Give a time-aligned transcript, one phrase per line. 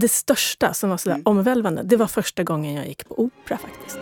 [0.00, 1.26] Det största som var sådär mm.
[1.26, 3.98] omvälvande, det var första gången jag gick på opera faktiskt.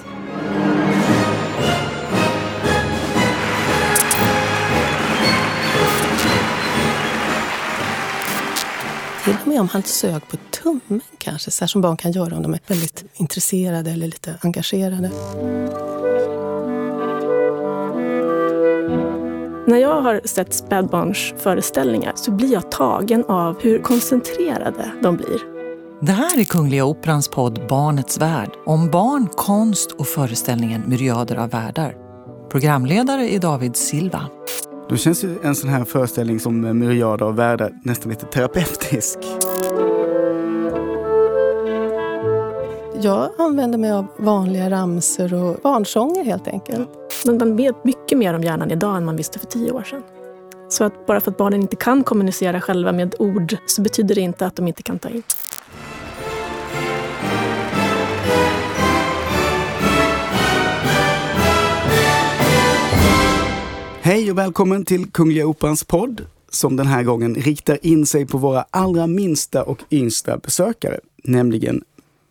[9.25, 12.43] Till och med om han sög på tummen kanske, så som barn kan göra om
[12.43, 15.11] de är väldigt intresserade eller lite engagerade.
[19.67, 25.52] När jag har sett spädbarnsföreställningar så blir jag tagen av hur koncentrerade de blir.
[26.07, 31.51] Det här är Kungliga Operans podd Barnets värld om barn, konst och föreställningen Myriader av
[31.51, 31.97] världar.
[32.51, 34.27] Programledare är David Silva.
[34.89, 39.19] Då känns ju en sån här föreställning som Myriader av världar nästan lite terapeutisk.
[43.03, 46.91] Jag använder mig av vanliga ramser och barnsånger helt enkelt.
[47.25, 50.03] Men man vet mycket mer om hjärnan idag än man visste för tio år sedan.
[50.69, 54.21] Så att bara för att barnen inte kan kommunicera själva med ord så betyder det
[54.21, 55.23] inte att de inte kan ta in.
[64.13, 68.39] Hej och välkommen till Kungliga Operans podd som den här gången riktar in sig på
[68.39, 71.85] våra allra minsta och yngsta besökare, nämligen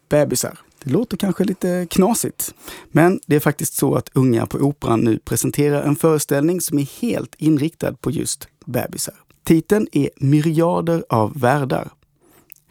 [0.10, 0.60] bebisar.
[0.84, 2.54] Det låter kanske lite knasigt,
[2.92, 7.02] men det är faktiskt så att Unga på Operan nu presenterar en föreställning som är
[7.02, 9.16] helt inriktad på just bebisar.
[9.44, 11.90] Titeln är Myriader av världar.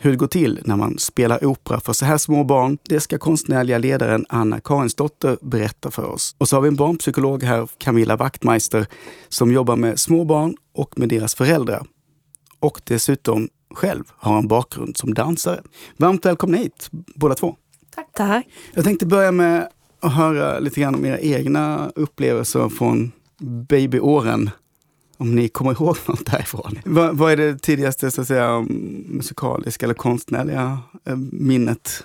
[0.03, 3.19] Hur det går till när man spelar opera för så här små barn, det ska
[3.19, 6.35] konstnärliga ledaren Anna Karinsdotter berätta för oss.
[6.39, 8.87] Och så har vi en barnpsykolog här, Camilla Wachtmeister,
[9.29, 11.87] som jobbar med små barn och med deras föräldrar.
[12.61, 15.63] Och dessutom själv har en bakgrund som dansare.
[15.97, 17.57] Varmt välkomna hit båda två.
[17.95, 18.09] Tack.
[18.15, 18.47] Tack.
[18.75, 19.69] Jag tänkte börja med
[20.01, 23.13] att höra lite grann om era egna upplevelser från
[23.69, 24.51] babyåren.
[25.21, 26.79] Om ni kommer ihåg något därifrån.
[26.85, 28.61] Vad, vad är det tidigaste så att säga,
[29.09, 32.05] musikaliska eller konstnärliga eh, minnet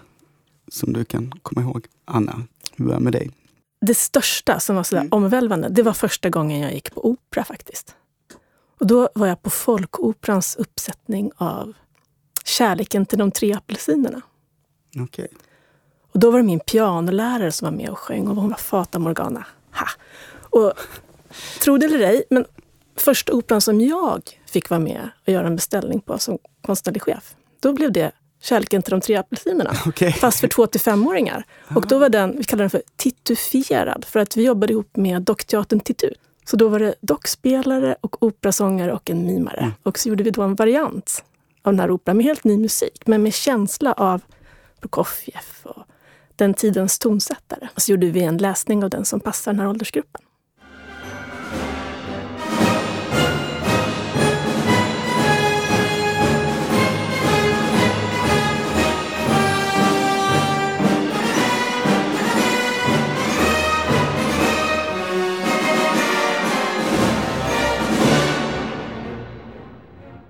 [0.68, 1.86] som du kan komma ihåg?
[2.06, 2.42] Anna,
[2.76, 3.32] vi börjar med dig.
[3.82, 5.12] Det största som var sådär mm.
[5.12, 7.96] omvälvande, det var första gången jag gick på opera faktiskt.
[8.80, 11.74] Och då var jag på Folkoperans uppsättning av
[12.46, 14.22] Kärleken till de tre apelsinerna.
[15.04, 15.28] Okay.
[16.12, 19.00] Och då var det min pianolärare som var med och sjöng och hon var Fata
[19.00, 19.46] Morgana.
[19.72, 19.88] Ha.
[20.50, 20.74] Och
[21.64, 22.46] tro det eller ej, men
[22.96, 27.36] första operan som jag fick vara med och göra en beställning på som konstnärlig chef,
[27.60, 28.12] då blev det
[28.42, 29.74] Kärleken till de tre apelsinerna.
[29.88, 30.12] Okay.
[30.12, 31.46] Fast för två till femåringar.
[31.76, 35.22] Och då var den, vi kallar den för titufierad, för att vi jobbade ihop med
[35.22, 36.20] Dockteatern Titut.
[36.46, 39.60] Så då var det dockspelare och operasångare och en mimare.
[39.60, 39.72] Mm.
[39.84, 41.24] Och så gjorde vi då en variant
[41.62, 44.22] av den här operan med helt ny musik, men med känsla av
[44.82, 45.84] Prokofjev och
[46.36, 47.68] den tidens tonsättare.
[47.76, 50.22] Och så gjorde vi en läsning av den som passar den här åldersgruppen.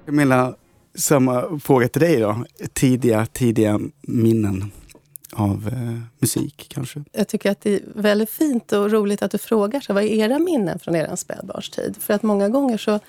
[0.05, 0.55] Camilla,
[0.95, 2.45] samma fråga till dig då.
[2.73, 4.71] Tidiga, tidiga minnen
[5.31, 7.03] av eh, musik kanske?
[7.11, 10.07] Jag tycker att det är väldigt fint och roligt att du frågar så vad är
[10.07, 11.95] era minnen från er spädbarnstid?
[11.99, 12.99] För att många gånger så,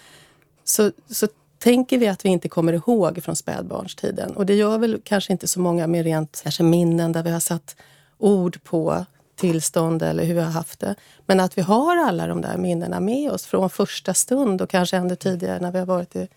[0.65, 4.37] så, så tänker vi att vi inte kommer ihåg från spädbarnstiden.
[4.37, 7.41] Och det gör väl kanske inte så många med rent kanske minnen där vi har
[7.41, 7.77] satt
[8.19, 10.95] ord på tillstånd eller hur vi har haft det.
[11.27, 14.97] Men att vi har alla de där minnena med oss från första stund och kanske
[14.97, 16.29] ännu tidigare när vi har varit i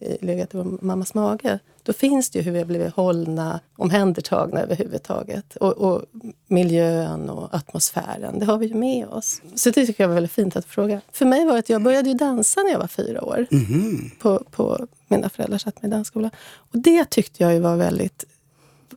[0.00, 1.58] legat i mammas mage.
[1.82, 5.56] Då finns det ju hur vi har blivit hållna, omhändertagna överhuvudtaget.
[5.56, 6.02] Och, och
[6.46, 9.42] miljön och atmosfären, det har vi ju med oss.
[9.54, 11.00] Så det tycker jag var väldigt fint att fråga.
[11.12, 13.46] För mig var det att jag började ju dansa när jag var fyra år.
[13.50, 14.10] Mm.
[14.18, 16.30] På, på mina föräldrar satt mig i dansskola.
[16.56, 18.24] Och det tyckte jag ju var väldigt,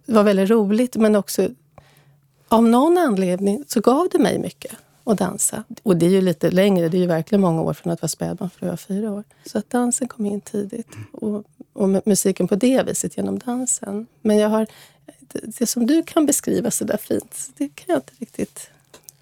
[0.06, 1.50] var väldigt roligt men också
[2.47, 4.72] av någon anledning så gav det mig mycket
[5.03, 5.63] och dansa.
[5.84, 8.09] Och det är ju lite längre, det är ju verkligen många år från att vara
[8.09, 9.23] spädbarn för att vara fyra år.
[9.45, 10.88] Så att dansen kom in tidigt.
[11.12, 14.07] Och, och musiken på det viset genom dansen.
[14.22, 14.67] Men jag har,
[15.19, 18.70] det, det som du kan beskriva så där fint, det kan jag inte riktigt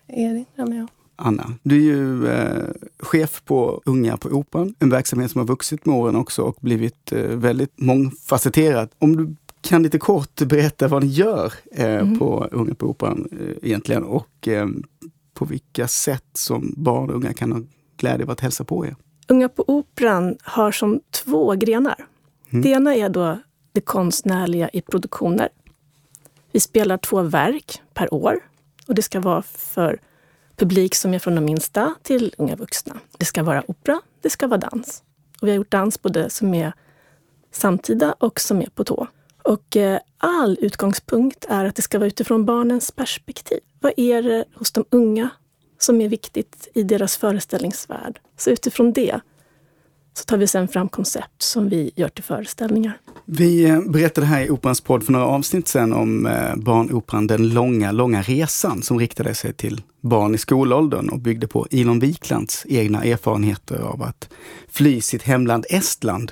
[0.08, 0.88] erinra mig om.
[1.16, 2.66] Anna, du är ju eh,
[3.00, 7.12] chef på Unga på Operan, en verksamhet som har vuxit med åren också och blivit
[7.12, 8.90] eh, väldigt mångfacetterad.
[9.00, 12.20] Om du kan lite kort berätta vad ni gör eh, mm.
[12.20, 14.68] på Unga på Operan eh, egentligen och eh,
[15.40, 17.62] på vilka sätt som barn och unga kan ha
[17.98, 18.96] glädje av att hälsa på er?
[19.28, 22.06] Unga på Operan har som två grenar.
[22.50, 22.62] Mm.
[22.62, 23.40] Det ena är då
[23.72, 25.50] det konstnärliga i produktioner.
[26.52, 28.40] Vi spelar två verk per år
[28.88, 30.02] och det ska vara för
[30.56, 33.00] publik som är från de minsta till unga vuxna.
[33.18, 35.04] Det ska vara opera, det ska vara dans.
[35.42, 36.74] Och vi har gjort dans både som är
[37.52, 39.08] samtida och som är på tå.
[39.44, 43.60] Och eh, all utgångspunkt är att det ska vara utifrån barnens perspektiv.
[43.80, 45.30] Vad är det hos de unga
[45.78, 48.20] som är viktigt i deras föreställningsvärld?
[48.38, 49.20] Så utifrån det
[50.14, 53.00] så tar vi sen fram koncept som vi gör till föreställningar.
[53.32, 57.92] Vi berättade här i Operans podd för några avsnitt sedan om eh, barnoperan Den långa,
[57.92, 63.04] långa resan som riktade sig till barn i skolåldern och byggde på Ilon Wiklands egna
[63.04, 64.30] erfarenheter av att
[64.70, 66.32] fly sitt hemland Estland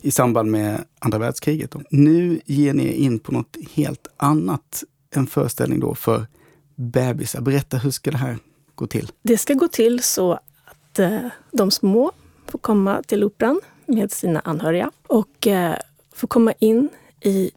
[0.00, 1.74] i samband med andra världskriget.
[1.90, 4.84] Nu ger ni er in på något helt annat,
[5.14, 6.26] en föreställning då för
[6.74, 7.40] bebisar.
[7.40, 8.38] Berätta, hur ska det här
[8.74, 9.10] gå till?
[9.22, 10.32] Det ska gå till så
[10.64, 11.18] att eh,
[11.52, 12.12] de små
[12.46, 15.76] får komma till Operan med sina anhöriga och eh,
[16.18, 16.88] får komma in
[17.20, 17.50] i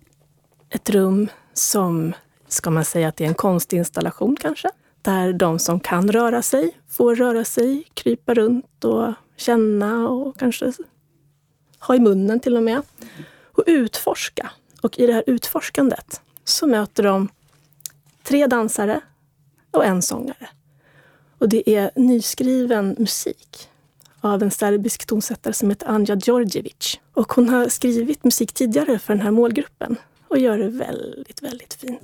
[0.70, 2.14] ett rum som,
[2.48, 4.70] ska man säga att det är en konstinstallation kanske,
[5.02, 10.74] där de som kan röra sig får röra sig, krypa runt och känna och kanske
[11.80, 12.82] ha i munnen till och med.
[13.44, 14.52] Och utforska.
[14.82, 17.28] Och i det här utforskandet så möter de
[18.24, 19.02] tre dansare
[19.72, 20.50] och en sångare.
[21.38, 23.71] Och det är nyskriven musik
[24.22, 27.00] av en serbisk tonsättare som heter Anja Djordjevic.
[27.14, 29.96] Och hon har skrivit musik tidigare för den här målgruppen
[30.28, 32.02] och gör det väldigt, väldigt fint.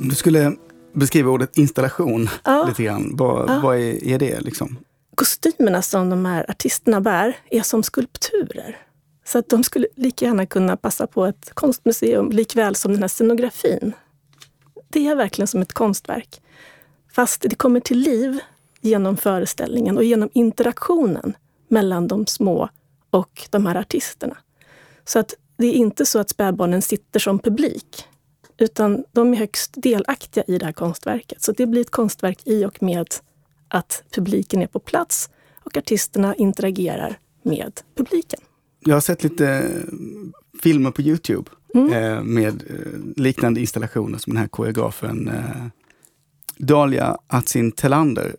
[0.00, 0.56] Du skulle
[0.92, 2.64] beskriva ordet installation Ja.
[2.68, 3.60] lite grann, vad, Ja.
[3.62, 4.40] vad är, är det?
[4.40, 4.78] Liksom?
[5.14, 8.76] Kostymerna som de här artisterna bär är som skulpturer.
[9.24, 13.08] Så att de skulle lika gärna kunna passa på ett konstmuseum likväl som den här
[13.08, 13.92] scenografin.
[14.88, 16.40] Det är verkligen som ett konstverk.
[17.14, 18.38] Fast det kommer till liv
[18.80, 21.36] genom föreställningen och genom interaktionen
[21.68, 22.68] mellan de små
[23.10, 24.36] och de här artisterna.
[25.04, 28.04] Så att det är inte så att spädbarnen sitter som publik,
[28.60, 31.42] utan de är högst delaktiga i det här konstverket.
[31.42, 33.06] Så det blir ett konstverk i och med
[33.68, 35.30] att publiken är på plats
[35.64, 38.40] och artisterna interagerar med publiken.
[38.80, 39.64] Jag har sett lite
[40.62, 41.92] filmer på Youtube Mm.
[41.92, 45.66] eh, med eh, liknande installationer som den här koreografen eh,
[46.58, 48.36] Dalia Atsin Telander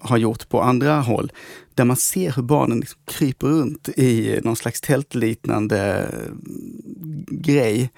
[0.00, 1.32] har gjort på andra håll.
[1.74, 6.08] Där man ser hur barnen liksom kryper runt i någon slags tältliknande
[7.28, 7.90] grej.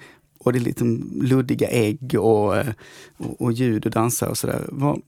[0.45, 0.83] Och det är lite
[1.21, 2.67] luddiga ägg och, eh,
[3.17, 4.65] och, och ljud och dansar och sådär.
[4.69, 5.01] Vad,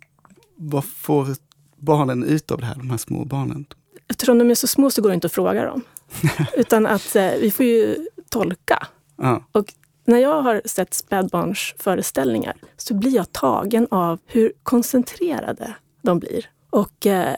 [0.55, 1.27] vad får
[1.75, 3.65] barnen ut av det här, de här små barnen?
[4.07, 5.81] Eftersom de är så små så går det inte att fråga dem.
[6.57, 8.87] Utan att eh, vi får ju tolka.
[9.15, 9.43] Ja.
[9.51, 9.73] Och
[10.05, 16.45] när jag har sett spädbarnsföreställningar så blir jag tagen av hur koncentrerade de blir.
[16.69, 17.35] Och eh,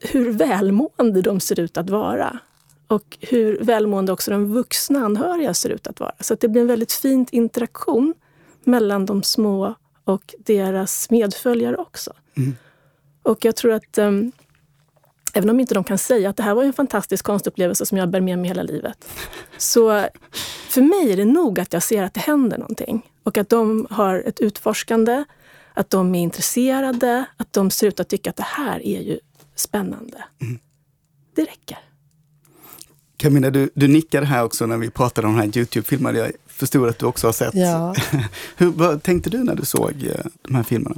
[0.00, 2.38] hur välmående de ser ut att vara.
[2.92, 6.12] Och hur välmående också de vuxna anhöriga ser ut att vara.
[6.20, 8.14] Så att det blir en väldigt fin interaktion
[8.64, 9.74] mellan de små
[10.04, 12.12] och deras medföljare också.
[12.36, 12.56] Mm.
[13.22, 14.32] Och jag tror att ehm,
[15.34, 18.10] Även om inte de kan säga att det här var en fantastisk konstupplevelse som jag
[18.10, 19.08] bär med mig hela livet.
[19.56, 20.06] Så
[20.68, 23.10] för mig är det nog att jag ser att det händer någonting.
[23.22, 25.24] Och att de har ett utforskande,
[25.74, 29.18] att de är intresserade, att de ser ut att tycka att det här är ju
[29.54, 30.24] spännande.
[31.34, 31.78] Det räcker.
[33.22, 36.16] Camilla, du, du nickade här också när vi pratade om den här Youtube-filmen.
[36.16, 37.54] Jag förstod att du också har sett.
[37.54, 37.94] Ja,
[38.56, 40.96] Hur, vad tänkte du när du såg eh, de här filmerna?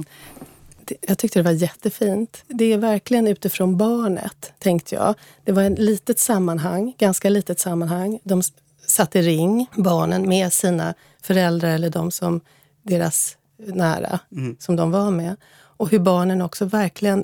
[0.85, 2.43] det, jag tyckte det var jättefint.
[2.47, 5.15] Det är verkligen utifrån barnet, tänkte jag.
[5.43, 8.19] Det var ett litet sammanhang, ganska litet sammanhang.
[8.23, 8.41] De
[8.87, 12.41] satt i ring, barnen, med sina föräldrar eller de som
[12.83, 14.19] deras nära,
[14.59, 15.35] som de var med.
[15.55, 17.23] Och hur barnen också verkligen...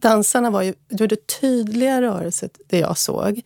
[0.00, 3.42] Dansarna var ju, gjorde tydliga rörelser, det jag såg.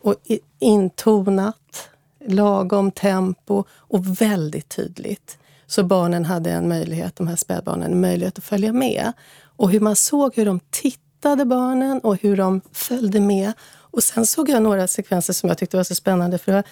[0.00, 0.14] Och
[0.58, 1.88] intonat,
[2.26, 5.38] lagom tempo och väldigt tydligt.
[5.66, 9.12] Så barnen hade en möjlighet, de här spädbarnen, en möjlighet att följa med.
[9.56, 13.52] Och hur man såg hur de tittade barnen och hur de följde med.
[13.90, 16.38] Och sen såg jag några sekvenser som jag tyckte var så spännande.
[16.38, 16.64] För jag,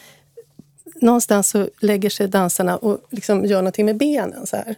[1.00, 4.76] någonstans så lägger sig dansarna och liksom gör någonting med benen så här.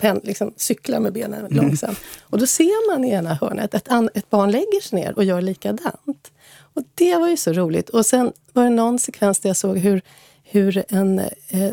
[0.00, 1.98] Pen, liksom cyklar med benen långsamt.
[2.22, 5.24] Och då ser man i ena hörnet ett, an, ett barn lägger sig ner och
[5.24, 6.32] gör likadant.
[6.74, 7.88] Och det var ju så roligt.
[7.88, 10.02] Och sen var det någon sekvens där jag såg hur,
[10.44, 11.64] hur en, eh,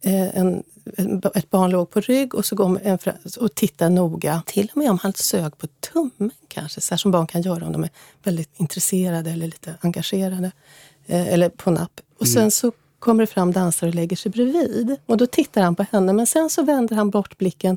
[0.00, 0.62] eh, en,
[1.34, 2.98] ett barn låg på rygg och så går en
[3.40, 4.42] och tittar noga.
[4.46, 7.72] Till och med om han sög på tummen kanske, så som barn kan göra om
[7.72, 7.90] de är
[8.22, 10.52] väldigt intresserade eller lite engagerade.
[11.06, 12.00] Eh, eller på napp.
[12.18, 12.50] Och sen mm.
[12.50, 12.72] så
[13.02, 14.96] kommer det fram dansare och lägger sig bredvid.
[15.06, 17.76] Och då tittar han på henne, men sen så vänder han bort blicken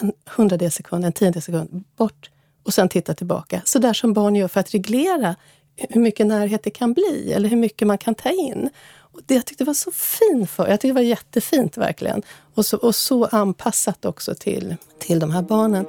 [0.00, 2.30] en hundradels sekund, en tiondels sekund bort
[2.62, 3.62] och sen tittar tillbaka.
[3.64, 5.36] Så där som barn gör för att reglera
[5.76, 8.70] hur mycket närhet det kan bli eller hur mycket man kan ta in.
[8.98, 10.68] Och det jag tyckte var så fint för.
[10.68, 12.22] Jag tyckte det var jättefint verkligen.
[12.54, 15.86] Och så, och så anpassat också till, till de här barnen.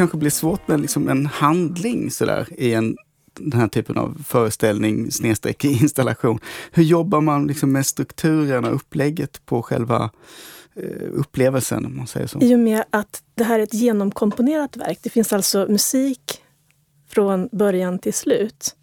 [0.00, 2.96] Kanske blir svårt med liksom en handling sådär i en,
[3.34, 6.38] den här typen av föreställning snedstreck installation.
[6.72, 10.10] Hur jobbar man liksom med strukturen och upplägget på själva
[10.76, 12.38] eh, upplevelsen, om man säger så?
[12.40, 14.98] I och med att det här är ett genomkomponerat verk.
[15.02, 16.42] Det finns alltså musik
[17.08, 18.76] från början till slut.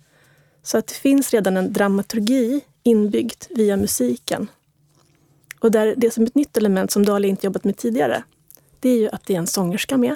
[0.64, 4.48] Så att det finns redan en dramaturgi inbyggd via musiken.
[5.60, 8.24] Och där det som ett nytt element som Dali inte jobbat med tidigare,
[8.80, 10.16] det är ju att det är en sångerska med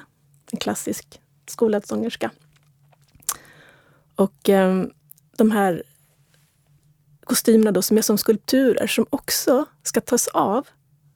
[0.52, 2.32] en klassisk skolad sångerska.
[4.16, 4.84] Och eh,
[5.38, 5.84] de här
[7.24, 10.68] kostymerna då, som är som skulpturer som också ska tas av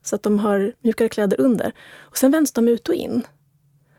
[0.03, 1.71] så att de har mjukare kläder under.
[1.97, 3.27] Och Sen vänds de ut och in.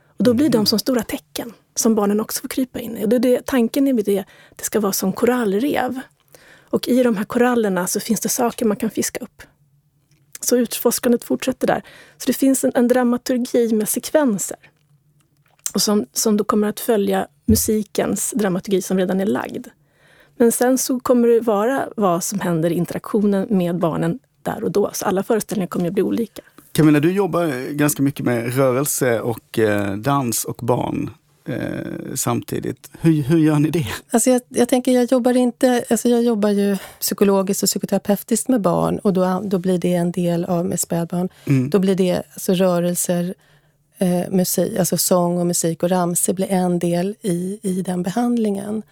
[0.06, 0.66] Och Då blir de mm.
[0.66, 3.04] som stora tecken som barnen också får krypa in i.
[3.04, 4.24] Och det, det, tanken är det,
[4.56, 6.00] det ska vara som korallrev.
[6.70, 9.42] Och i de här korallerna så finns det saker man kan fiska upp.
[10.40, 11.82] Så utforskandet fortsätter där.
[12.16, 14.58] Så det finns en, en dramaturgi med sekvenser
[15.76, 19.66] och som, som då kommer att följa musikens dramaturgi som redan är lagd.
[20.36, 24.70] Men sen så kommer det vara vad som händer i interaktionen med barnen där och
[24.70, 24.90] då.
[24.92, 26.42] Så alla föreställningar kommer att bli olika.
[26.72, 31.10] Camilla, du jobbar ganska mycket med rörelse och eh, dans och barn
[31.44, 32.90] eh, samtidigt.
[33.00, 33.86] Hur, hur gör ni det?
[34.10, 35.84] Alltså jag, jag, tänker, jag jobbar inte...
[35.90, 40.12] Alltså jag jobbar ju psykologiskt och psykoterapeutiskt med barn och då, då blir det en
[40.12, 41.28] del av med spädbarn.
[41.44, 41.70] Mm.
[41.70, 43.34] Då blir det alltså rörelser,
[43.98, 48.82] eh, musik, alltså sång och musik och ramsor blir en del i, i den behandlingen.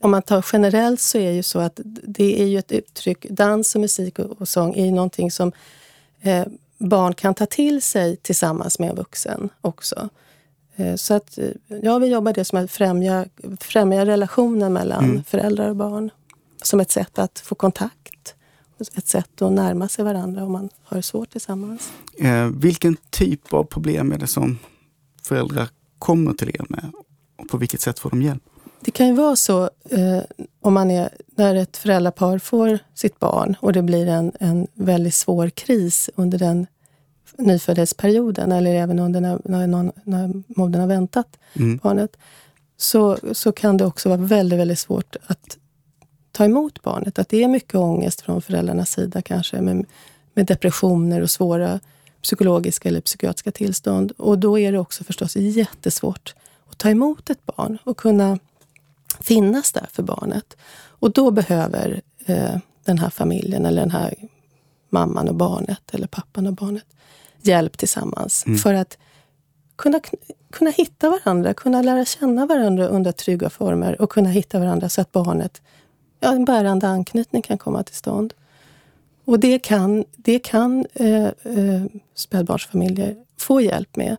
[0.00, 3.74] Om man tar generellt så är ju så att det är ju ett uttryck, dans
[3.74, 5.52] och musik och, och sång är ju någonting som
[6.20, 6.46] eh,
[6.78, 10.08] barn kan ta till sig tillsammans med en vuxen också.
[10.76, 13.26] Eh, så att, eh, ja, vi jobbar det som att främja,
[13.60, 15.24] främja relationen mellan mm.
[15.24, 16.10] föräldrar och barn.
[16.62, 18.17] Som ett sätt att få kontakt
[18.80, 21.92] ett sätt att närma sig varandra om man har det svårt tillsammans.
[22.18, 24.58] Eh, vilken typ av problem är det som
[25.22, 25.68] föräldrar
[25.98, 26.92] kommer till er med?
[27.36, 28.42] Och på vilket sätt får de hjälp?
[28.80, 30.20] Det kan ju vara så eh,
[30.60, 35.14] om man är, när ett föräldrapar får sitt barn och det blir en, en väldigt
[35.14, 36.66] svår kris under den
[37.38, 41.80] nyföddhetsperioden eller även under när, när, någon, när modern har väntat mm.
[41.82, 42.16] barnet.
[42.76, 45.57] Så, så kan det också vara väldigt, väldigt svårt att
[46.38, 47.18] ta emot barnet.
[47.18, 49.86] Att det är mycket ångest från föräldrarnas sida kanske med,
[50.34, 51.80] med depressioner och svåra
[52.22, 54.12] psykologiska eller psykiatriska tillstånd.
[54.16, 56.34] Och då är det också förstås jättesvårt
[56.70, 58.38] att ta emot ett barn och kunna
[59.20, 60.56] finnas där för barnet.
[61.00, 64.14] Och då behöver eh, den här familjen eller den här
[64.90, 66.86] mamman och barnet eller pappan och barnet
[67.42, 68.58] hjälp tillsammans mm.
[68.58, 68.98] för att
[69.76, 70.00] kunna,
[70.52, 75.00] kunna hitta varandra, kunna lära känna varandra under trygga former och kunna hitta varandra så
[75.00, 75.62] att barnet
[76.20, 78.34] ja, en bärande anknytning kan komma till stånd.
[79.24, 81.84] Och det kan, det kan eh, eh,
[82.14, 84.16] spädbarnsfamiljer få hjälp med.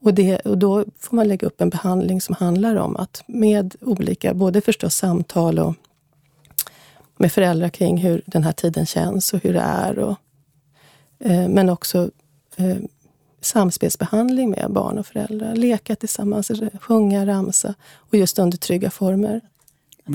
[0.00, 3.74] Och, det, och då får man lägga upp en behandling som handlar om att med
[3.80, 5.74] olika, både förstås samtal och
[7.16, 9.98] med föräldrar kring hur den här tiden känns och hur det är.
[9.98, 10.16] Och,
[11.18, 12.10] eh, men också
[12.56, 12.76] eh,
[13.40, 15.54] samspelsbehandling med barn och föräldrar.
[15.54, 16.50] Leka tillsammans,
[16.80, 19.40] sjunga, ramsa och just under trygga former.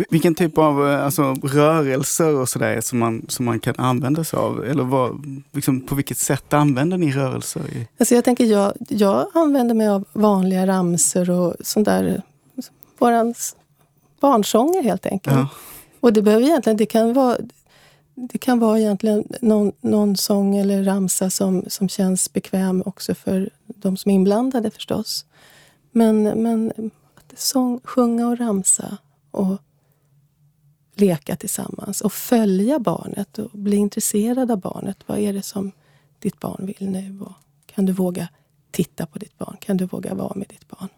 [0.10, 4.40] Vilken typ av eh, alltså, rörelser och sådär som man, som man kan använda sig
[4.40, 4.66] av?
[4.66, 7.62] Eller vad, liksom, på vilket sätt använder ni rörelser?
[7.62, 7.88] I?
[7.98, 12.22] Alltså jag, tänker, jag, jag använder mig av vanliga ramser och sånt där.
[12.98, 13.56] Vårans
[14.20, 15.36] barnsånger helt enkelt.
[15.36, 15.48] Ja.
[16.00, 17.38] Och det behöver egentligen, det kan vara
[18.16, 23.50] det kan vara egentligen någon, någon sång eller ramsa som, som känns bekväm också för
[23.66, 25.26] de som är inblandade förstås.
[25.92, 26.92] Men, men
[27.36, 28.98] sång, sjunga och ramsa
[29.32, 29.62] och
[30.96, 34.98] leka tillsammans och följa barnet och bli intresserad av barnet.
[35.06, 35.72] Vad är det som
[36.20, 37.20] ditt barn vill nu?
[37.22, 37.34] Och
[37.66, 38.28] Kan du våga
[38.72, 39.58] titta på ditt barn?
[39.60, 40.90] Kan du våga vara med ditt barn?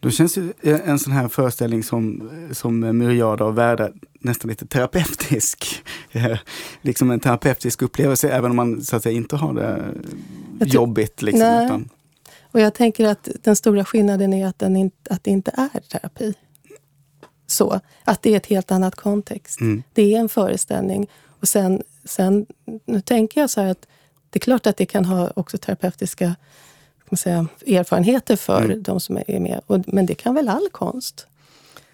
[0.00, 5.84] Då känns ju en sån här föreställning som, som myriader av världar nästan lite terapeutisk.
[6.82, 11.22] liksom en terapeutisk upplevelse även om man så att säga inte har det jobbigt.
[11.22, 11.64] Liksom, nej.
[11.64, 11.88] Utan...
[12.52, 15.80] Och jag tänker att den stora skillnaden är att, den in, att det inte är
[15.80, 16.34] terapi.
[17.54, 19.60] Så, att det är ett helt annat kontext.
[19.60, 19.82] Mm.
[19.92, 21.06] Det är en föreställning.
[21.40, 22.46] Och sen, sen,
[22.84, 23.86] nu tänker jag så här att
[24.30, 26.34] det är klart att det kan ha också terapeutiska
[27.14, 28.82] man säga, erfarenheter för mm.
[28.82, 29.60] de som är med.
[29.66, 31.26] Och, men det kan väl all konst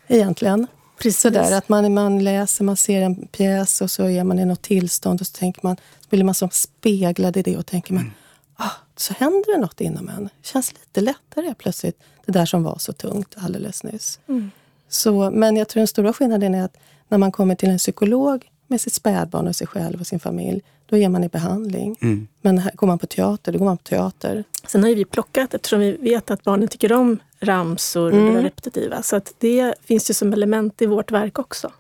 [0.09, 0.67] egentligen.
[0.99, 1.21] Precis.
[1.21, 4.63] Sådär att man, man läser, man ser en pjäs och så är man i något
[4.63, 8.03] tillstånd och så tänker man, så blir man som speglad i det och tänker man,
[8.03, 8.15] mm.
[8.57, 10.25] ah, så händer det något inom en.
[10.25, 14.21] Det känns lite lättare plötsligt, det där som var så tungt alldeles nyss.
[14.29, 14.51] Mm.
[14.91, 16.77] Så, men jag tror den stora skillnaden är att
[17.09, 20.63] när man kommer till en psykolog med sitt spädbarn och sig själv och sin familj,
[20.87, 21.97] då är man i behandling.
[22.03, 22.29] Mm.
[22.43, 24.45] Men här, går man på teater, då går man på teater.
[24.67, 28.37] Sen har ju vi plockat, eftersom vi vet att barnen tycker om ramsor mm.
[28.37, 29.03] och repetitiva.
[29.03, 31.73] Så att det finns ju som element i vårt verk också.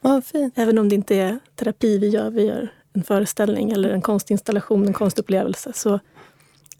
[0.00, 0.54] Ja, fint.
[0.56, 4.86] Även om det inte är terapi vi gör, vi gör en föreställning eller en konstinstallation,
[4.86, 5.72] en konstupplevelse.
[5.74, 6.00] Så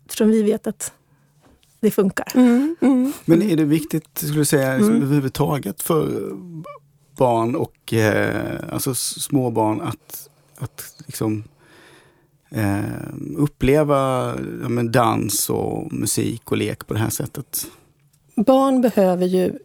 [0.07, 0.93] eftersom vi vet att
[1.81, 2.33] det funkar.
[2.35, 5.03] Mm, mm, Men är det viktigt, skulle du säga, mm.
[5.03, 6.33] överhuvudtaget för
[7.17, 11.45] barn och eh, alltså småbarn att, att liksom,
[12.51, 12.81] eh,
[13.37, 14.27] uppleva
[14.63, 17.67] ja, men dans och musik och lek på det här sättet?
[18.35, 19.59] Barn behöver ju,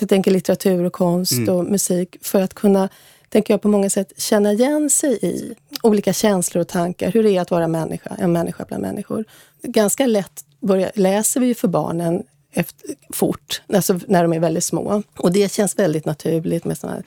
[0.00, 1.54] jag tänker litteratur och konst mm.
[1.54, 2.88] och musik för att kunna
[3.28, 7.12] tänker jag på många sätt känna igen sig i olika känslor och tankar.
[7.12, 9.24] Hur det är att vara människa, en människa bland människor.
[9.62, 12.22] Ganska lätt börja, läser vi för barnen
[12.52, 15.02] efter, fort, alltså när de är väldigt små.
[15.16, 17.02] Och det känns väldigt naturligt med såna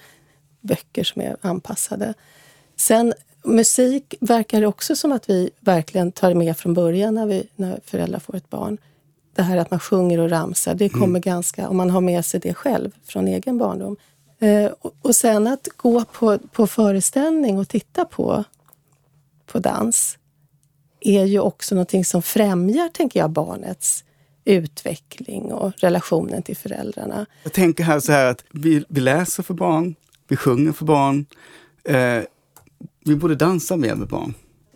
[0.61, 2.13] böcker som är anpassade.
[2.75, 7.79] Sen musik verkar också som att vi verkligen tar med från början när, vi, när
[7.85, 8.77] föräldrar får ett barn.
[9.35, 11.21] Det här att man sjunger och ramsar, det kommer mm.
[11.21, 13.97] ganska, om man har med sig det själv från egen barndom.
[14.39, 18.43] Eh, och, och sen att gå på, på föreställning och titta på,
[19.45, 20.17] på dans
[21.01, 24.03] är ju också någonting som främjar, tänker jag, barnets
[24.45, 27.25] utveckling och relationen till föräldrarna.
[27.43, 29.95] Jag tänker här så här att vi, vi läser för barn,
[30.27, 31.25] vi sjunger för barn.
[31.83, 32.23] Eh,
[33.05, 34.33] vi borde dansa mer med barn.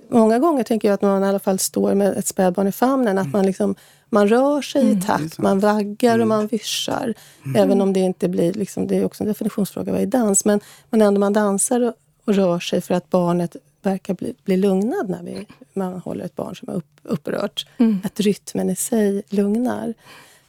[0.09, 3.17] Många gånger tänker jag att man i alla fall står med ett spädbarn i famnen,
[3.17, 3.31] att mm.
[3.31, 3.75] man, liksom,
[4.09, 6.21] man rör sig mm, i takt, man vaggar mm.
[6.21, 7.13] och man vyssar.
[7.45, 7.55] Mm.
[7.55, 10.59] Även om det inte blir, liksom, det är också en definitionsfråga vad är dans, men,
[10.89, 11.93] men ändå man dansar och,
[12.25, 16.35] och rör sig för att barnet verkar bli, bli lugnad när vi, man håller ett
[16.35, 17.67] barn som är upp, upprört.
[17.77, 17.97] Mm.
[18.03, 19.93] Att rytmen i sig lugnar.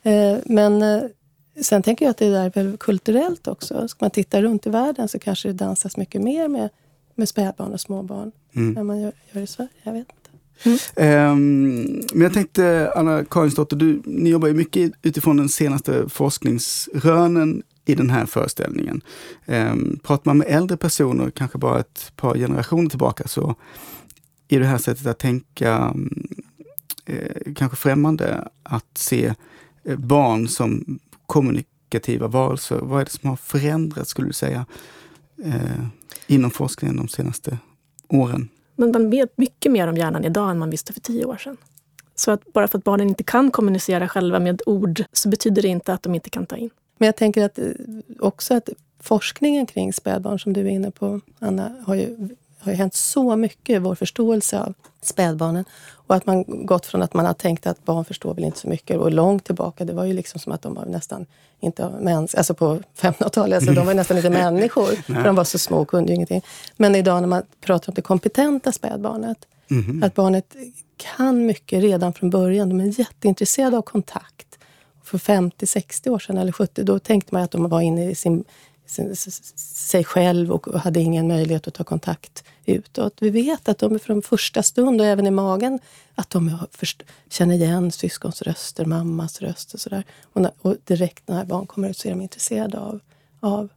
[0.03, 1.03] Eh, men eh,
[1.63, 3.89] sen tänker jag att det är väl kulturellt också.
[3.89, 6.69] Ska man titta runt i världen så kanske det dansas mycket mer med,
[7.15, 8.77] med spädbarn och småbarn mm.
[8.77, 9.71] än man gör, gör i Sverige.
[9.83, 10.27] Jag vet inte.
[10.97, 11.33] Mm.
[11.33, 17.63] Um, men jag tänkte, Anna Karinsdotter, du, ni jobbar ju mycket utifrån den senaste forskningsrönen
[17.87, 19.01] i den här föreställningen.
[19.47, 23.55] Um, pratar man med äldre personer, kanske bara ett par generationer tillbaka, så
[24.49, 26.27] är det här sättet att tänka mm,
[27.07, 28.49] eh, kanske främmande.
[28.63, 29.35] Att se
[29.85, 32.79] eh, barn som kommunikativa varelser.
[32.79, 34.67] Vad är det som har förändrats, skulle du säga,
[35.45, 35.87] eh,
[36.27, 37.59] inom forskningen de senaste
[38.09, 38.49] åren?
[38.77, 41.57] Men man vet mycket mer om hjärnan idag än man visste för tio år sedan.
[42.15, 45.69] Så att bara för att barnen inte kan kommunicera själva med ord så betyder det
[45.69, 46.71] inte att de inte kan ta in.
[46.99, 47.65] Men jag tänker att eh,
[48.19, 48.69] också att
[49.01, 52.29] forskningen kring spädbarn, som du är inne på, Anna, har ju,
[52.59, 55.65] har ju hänt så mycket i vår förståelse av spädbarnen.
[55.89, 58.69] Och att man gått från att man har tänkt att barn förstår väl inte så
[58.69, 61.27] mycket och långt tillbaka, det var ju liksom som att de var nästan
[61.61, 64.87] inte mäns, alltså på 1500-talet, alltså de var nästan inte människor.
[64.87, 66.43] för de var så små och kunde ju ingenting.
[66.77, 69.39] Men idag när man pratar om det kompetenta spädbarnet,
[69.71, 70.03] mm.
[70.03, 70.57] att barnet
[70.97, 72.69] kan mycket redan från början.
[72.69, 74.56] De är jätteintresserade av kontakt
[75.07, 78.45] för 50-60 år sedan, eller 70, då tänkte man att de var inne i sin,
[78.87, 83.15] sin, sig själv och hade ingen möjlighet att ta kontakt utåt.
[83.21, 85.79] Vi vet att de från första stund och även i magen,
[86.15, 90.05] att de först, känner igen syskons röster, mammas röst och sådär.
[90.33, 93.01] Och, när, och direkt när barn kommer ut så är de intresserade av,
[93.41, 93.69] av,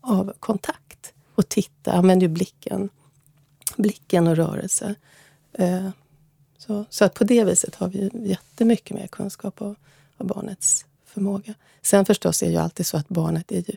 [0.00, 1.12] av kontakt.
[1.34, 2.88] Och titta, använder ju blicken,
[3.76, 4.94] blicken och rörelse.
[5.52, 5.88] Eh,
[6.58, 9.76] så, så att på det viset har vi jättemycket mer kunskap och,
[10.20, 11.54] av barnets förmåga.
[11.82, 13.76] Sen förstås är det ju alltid så att barnet är ju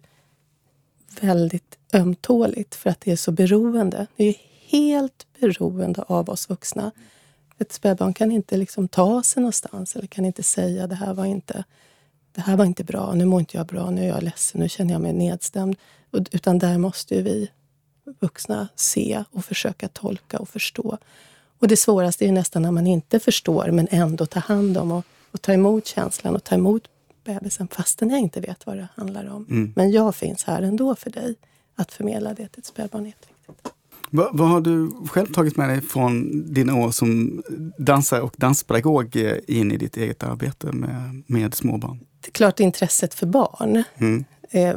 [1.21, 4.07] väldigt ömtåligt för att det är så beroende.
[4.15, 4.35] Det är
[4.67, 6.91] helt beroende av oss vuxna.
[7.57, 11.25] Ett spädbarn kan inte liksom ta sig någonstans eller kan inte säga det här var
[11.25, 11.63] inte,
[12.31, 14.69] det här var inte bra, nu mår inte jag bra, nu är jag ledsen, nu
[14.69, 15.75] känner jag mig nedstämd.
[16.31, 17.49] Utan där måste vi
[18.19, 20.97] vuxna se och försöka tolka och förstå.
[21.59, 24.91] Och det svåraste är ju nästan när man inte förstår men ändå tar hand om
[24.91, 26.83] och, och tar emot känslan och tar emot
[27.23, 29.45] bebisen fastän jag inte vet vad det handlar om.
[29.49, 29.73] Mm.
[29.75, 31.35] Men jag finns här ändå för dig.
[31.75, 33.13] Att förmedla det till ett spädbarn.
[34.09, 37.43] Vad, vad har du själv tagit med dig från dina år som
[37.77, 41.99] dansare och danspedagog eh, in i ditt eget arbete med, med småbarn?
[42.21, 43.83] Det är klart intresset för barn.
[43.97, 44.25] Mm.
[44.49, 44.75] Eh,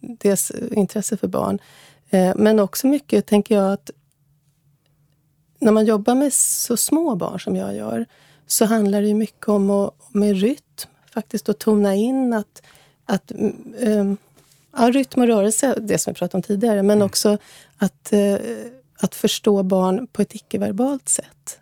[0.00, 1.58] dels intresse för barn.
[2.10, 3.90] Eh, men också mycket, tänker jag, att
[5.58, 8.06] när man jobbar med så små barn som jag gör
[8.48, 12.62] så handlar det mycket om att, med rytm, faktiskt att tona in att,
[13.04, 13.32] att
[13.80, 14.16] um,
[14.76, 17.38] ja, rytm och rörelse, det som vi pratade om tidigare, men också
[17.76, 18.36] att, uh,
[19.00, 21.60] att förstå barn på ett icke-verbalt sätt.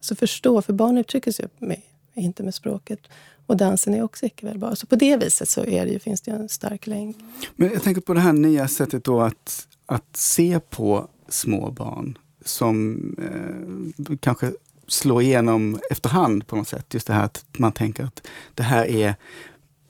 [0.00, 1.80] Så förstå, för barn uttrycker sig med,
[2.14, 3.00] inte med språket.
[3.46, 4.76] Och dansen är också icke-verbal.
[4.76, 7.16] Så på det viset så är det ju, finns det en stark länk.
[7.56, 12.18] Men jag tänker på det här nya sättet då att, att se på små barn
[12.44, 14.52] som eh, kanske
[14.92, 16.94] slå igenom efterhand på något sätt.
[16.94, 19.14] Just det här att man tänker att det här är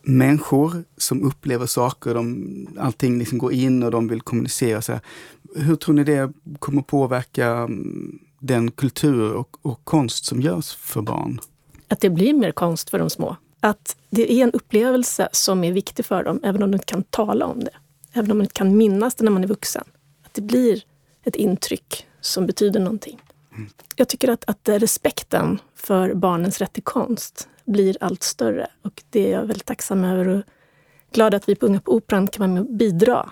[0.03, 4.83] människor som upplever saker, de, allting liksom går in och de vill kommunicera.
[4.83, 5.01] Så här.
[5.57, 11.03] Hur tror ni det kommer påverka mm, den kultur och, och konst som görs för
[11.03, 11.41] barn?
[11.89, 13.37] Att det blir mer konst för de små.
[13.61, 17.03] Att det är en upplevelse som är viktig för dem, även om de inte kan
[17.03, 17.75] tala om det.
[18.13, 19.85] Även om de inte kan minnas det när man är vuxen.
[20.25, 20.83] Att det blir
[21.25, 23.21] ett intryck som betyder någonting.
[23.97, 28.67] Jag tycker att, att respekten för barnens rätt till konst blir allt större.
[28.83, 30.43] Och det är jag väldigt tacksam över och
[31.13, 33.31] glad att vi på Unga på Operan kan vara med och bidra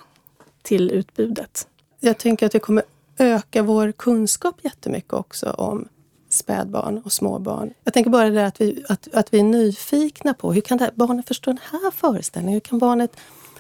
[0.63, 1.69] till utbudet.
[2.01, 2.83] Jag tänker att det kommer
[3.19, 5.89] öka vår kunskap jättemycket också om
[6.29, 7.75] spädbarn och småbarn.
[7.85, 10.85] Jag tänker bara det att vi, att, att vi är nyfikna på hur kan det
[10.85, 12.55] här, barnet förstå den här föreställningen?
[12.55, 13.17] Hur kan barnet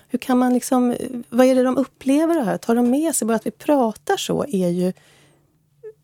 [0.08, 2.56] hur kan man liksom, eh, vad är det de upplever det här?
[2.56, 3.26] Tar de med sig?
[3.26, 4.92] Bara att vi pratar så är ju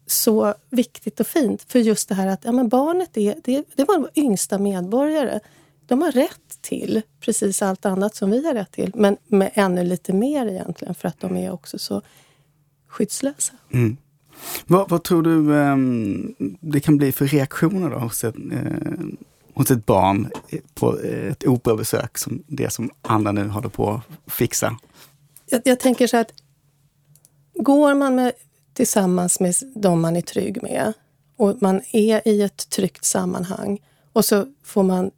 [0.07, 1.63] så viktigt och fint.
[1.69, 5.41] För just det här att ja, men barnet är, det, det var vår yngsta medborgare.
[5.87, 8.93] De har rätt till precis allt annat som vi har rätt till.
[8.95, 12.03] Men med ännu lite mer egentligen för att de är också så
[12.89, 13.53] skyddslösa.
[13.73, 13.97] Mm.
[14.67, 19.05] Vad, vad, tror du um, det kan bli för reaktioner då hos ett, uh,
[19.55, 20.31] hos ett barn
[20.75, 24.77] på ett operabesök som det som Anna nu håller på att fixa?
[25.47, 26.33] Jag, jag tänker så att
[27.55, 28.33] går man med,
[28.77, 30.93] tillsammans med de man är trygg med
[31.37, 33.79] och man är i ett tryggt sammanhang
[34.13, 35.11] och så får man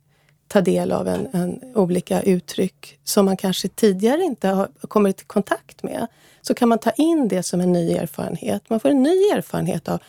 [0.49, 5.25] ta del av en, en, olika uttryck som man kanske tidigare inte har kommit i
[5.25, 6.07] kontakt med.
[6.42, 8.71] Så kan man ta in det som en ny erfarenhet.
[8.71, 10.03] Man får en ny erfarenhet av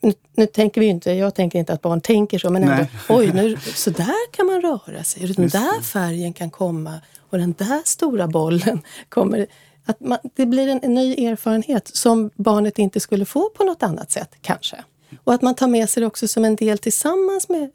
[0.00, 2.90] nu, nu, tänker vi inte, jag tänker inte att barn tänker så, men ändå, Nej.
[3.08, 5.26] oj, nu, så där kan man röra sig.
[5.26, 9.46] Den där färgen kan komma och den där stora bollen kommer.
[9.84, 13.82] Att man, det blir en, en, ny erfarenhet som barnet inte skulle få på något
[13.82, 14.84] annat sätt, kanske.
[15.24, 17.70] Och att man tar med sig det också som en del tillsammans med,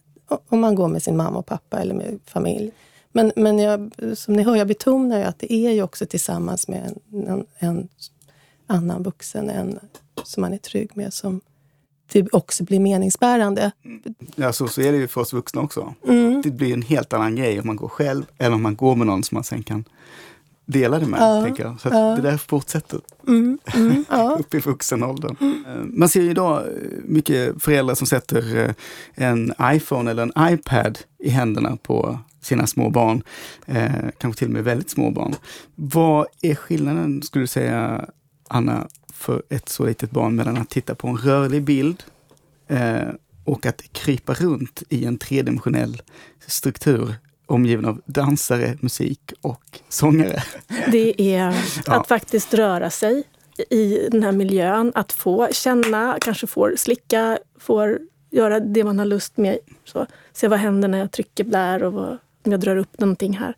[0.49, 2.71] om man går med sin mamma och pappa eller med familj.
[3.11, 6.67] Men, men jag, som ni hör, jag betonar ju att det är ju också tillsammans
[6.67, 7.89] med en, en, en
[8.67, 9.79] annan vuxen, en
[10.23, 11.41] som man är trygg med, som
[12.11, 13.71] det också blir meningsbärande.
[14.35, 15.93] Ja, så, så är det ju för oss vuxna också.
[16.07, 16.41] Mm.
[16.41, 19.07] Det blir en helt annan grej om man går själv eller om man går med
[19.07, 19.85] någon som man sen kan
[20.65, 21.19] dela det med.
[21.19, 21.81] Ja, tänker jag.
[21.81, 22.15] Så ja.
[22.15, 24.37] det där fortsätter mm, mm, ja.
[24.39, 25.35] upp i vuxen ålder.
[25.41, 25.91] Mm.
[25.93, 26.73] Man ser ju idag eh,
[27.03, 28.71] mycket föräldrar som sätter eh,
[29.13, 33.23] en iPhone eller en iPad i händerna på sina små barn.
[33.65, 35.35] Eh, kanske till och med väldigt små barn.
[35.75, 38.05] Vad är skillnaden, skulle du säga,
[38.49, 42.03] Anna, för ett så litet barn mellan att titta på en rörlig bild
[42.67, 43.09] eh,
[43.43, 46.01] och att krypa runt i en tredimensionell
[46.47, 50.43] struktur omgiven av dansare, musik och sångare.
[50.91, 51.55] Det är
[51.85, 51.99] ja.
[51.99, 53.23] att faktiskt röra sig
[53.69, 57.99] i den här miljön, att få känna, kanske får slicka, får
[58.31, 59.57] göra det man har lust med.
[59.83, 63.37] Så, se vad händer när jag trycker där och vad, om jag drar upp någonting
[63.37, 63.55] här.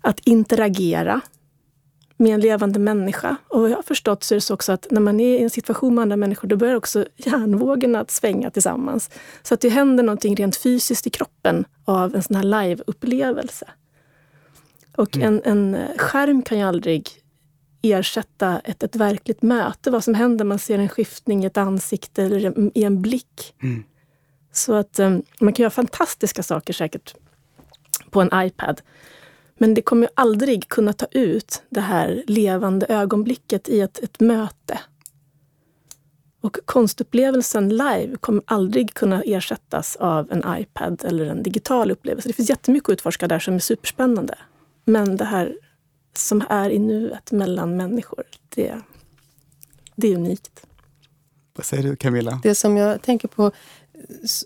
[0.00, 1.20] Att interagera
[2.16, 3.36] med en levande människa.
[3.48, 5.42] Och vad jag har förstått så är det så också att när man är i
[5.42, 9.10] en situation med andra människor, då börjar också hjärnvågorna att svänga tillsammans.
[9.42, 13.66] Så att det händer någonting rent fysiskt i kroppen av en sån här live-upplevelse.
[14.96, 15.28] Och mm.
[15.28, 17.08] en, en skärm kan ju aldrig
[17.82, 19.90] ersätta ett, ett verkligt möte.
[19.90, 23.54] Vad som händer, man ser en skiftning i ett ansikte eller i en blick.
[23.62, 23.84] Mm.
[24.52, 27.14] Så att um, man kan göra fantastiska saker säkert
[28.10, 28.80] på en iPad.
[29.62, 34.80] Men det kommer aldrig kunna ta ut det här levande ögonblicket i ett, ett möte.
[36.40, 42.28] Och konstupplevelsen live kommer aldrig kunna ersättas av en iPad eller en digital upplevelse.
[42.28, 44.38] Det finns jättemycket att utforska där som är superspännande.
[44.84, 45.56] Men det här
[46.16, 48.80] som är i nuet mellan människor, det,
[49.96, 50.66] det är unikt.
[51.56, 52.40] Vad säger du Camilla?
[52.42, 53.52] Det som jag tänker på,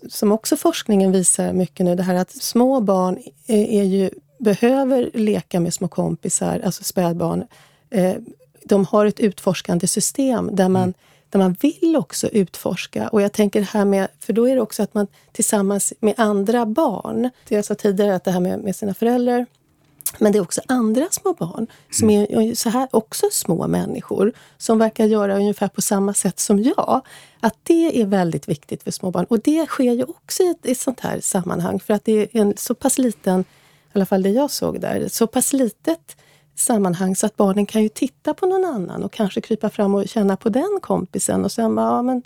[0.09, 5.09] som också forskningen visar mycket nu, det här att små barn är, är ju, behöver
[5.13, 7.43] leka med små kompisar, alltså spädbarn.
[7.89, 8.15] Eh,
[8.63, 10.93] de har ett utforskande system där man, mm.
[11.29, 13.07] där man vill också utforska.
[13.07, 16.65] Och jag tänker här med, för då är det också att man tillsammans med andra
[16.65, 19.45] barn, jag sa tidigare, att det här med, med sina föräldrar,
[20.17, 24.79] men det är också andra små barn som är så här, också små människor som
[24.79, 27.01] verkar göra ungefär på samma sätt som jag.
[27.39, 29.25] Att det är väldigt viktigt för små barn.
[29.29, 32.11] Och det sker ju också i ett, i ett sånt här sammanhang för att det
[32.11, 33.45] är en så pass liten,
[33.97, 36.17] alla fall det jag såg där, så pass litet
[36.55, 40.07] sammanhang så att barnen kan ju titta på någon annan och kanske krypa fram och
[40.07, 42.23] känna på den kompisen och sen bara, ja men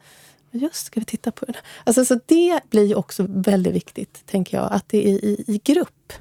[0.51, 1.55] just ska vi titta på den.
[1.83, 6.13] Alltså, så det blir också väldigt viktigt, tänker jag, att det är i, i grupp.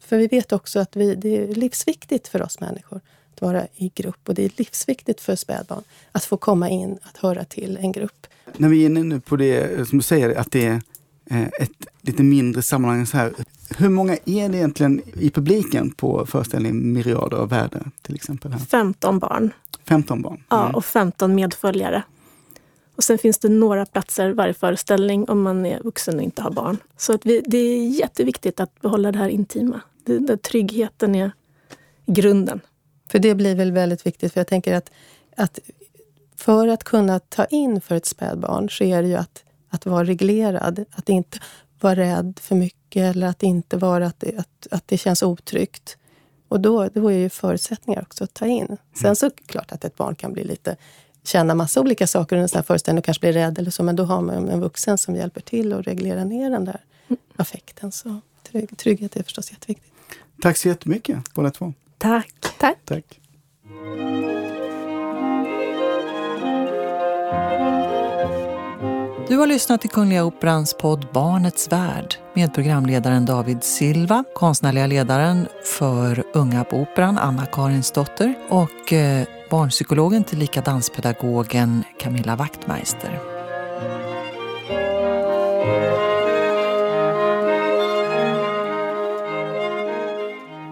[0.00, 3.00] För vi vet också att vi, det är livsviktigt för oss människor
[3.34, 7.16] att vara i grupp och det är livsviktigt för spädbarn att få komma in, att
[7.16, 8.26] höra till en grupp.
[8.56, 10.82] När vi är inne nu på det eh, som du säger, att det är
[11.30, 13.32] eh, ett lite mindre sammanhang så här.
[13.70, 18.52] Hur många är det egentligen i publiken på föreställningen Myriader av värde till exempel?
[18.52, 18.58] Här?
[18.58, 19.52] 15 barn.
[19.84, 20.32] 15 barn?
[20.32, 20.44] Mm.
[20.48, 22.02] Ja, och 15 medföljare.
[22.96, 26.50] Och sen finns det några platser varje föreställning om man är vuxen och inte har
[26.50, 26.76] barn.
[26.96, 31.32] Så att vi, det är jätteviktigt att behålla det här intima den där tryggheten är
[32.06, 32.60] grunden.
[33.10, 34.90] För det blir väl väldigt viktigt, för jag tänker att,
[35.36, 35.58] att
[36.36, 40.04] för att kunna ta in för ett spädbarn så är det ju att, att vara
[40.04, 40.84] reglerad.
[40.90, 41.38] Att inte
[41.84, 45.96] vara rädd för mycket eller att inte vara att det, att, att det känns otryggt.
[46.48, 48.66] Och då, då är ju förutsättningar också att ta in.
[48.94, 49.16] Sen mm.
[49.16, 50.76] så är det klart att ett barn kan bli lite
[51.24, 53.82] känna massa olika saker under en sån här föreställning och kanske bli rädd eller så,
[53.82, 57.18] men då har man en vuxen som hjälper till att reglera ner den där mm.
[57.36, 57.92] affekten.
[57.92, 58.20] Så
[58.76, 59.92] trygghet är förstås jätteviktigt.
[60.42, 61.74] Tack så jättemycket båda två.
[61.98, 62.34] Tack.
[62.58, 62.78] Tack.
[62.84, 63.20] Tack.
[69.34, 75.48] Du har lyssnat till Kungliga Operans podd Barnets värld med programledaren David Silva, konstnärliga ledaren
[75.78, 83.20] för Unga på Operan Anna-Karin Stotter och eh, barnpsykologen tillika danspedagogen Camilla Wachtmeister.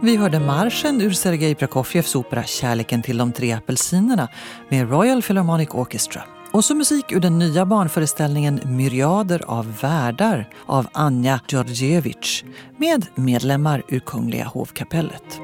[0.03, 4.29] Vi hörde marschen ur Sergej Prokofjevs opera Kärleken till de tre apelsinerna
[4.69, 6.23] med Royal Philharmonic Orchestra.
[6.53, 12.45] Och så musik ur den nya barnföreställningen Myriader av världar av Anja Djordjevic
[12.77, 15.41] med medlemmar ur Kungliga hovkapellet.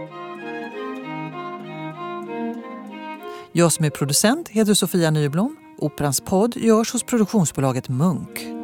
[3.52, 5.56] Jag som är producent heter Sofia Nyblom.
[5.78, 8.57] Operans podd görs hos produktionsbolaget Munk.